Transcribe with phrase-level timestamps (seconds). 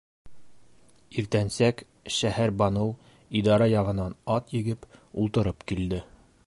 [1.21, 1.83] Иртәнсәк
[2.15, 2.91] Шәһәрбаныу
[3.41, 4.93] идара яғынан ат егеп
[5.25, 6.05] ултырып килде.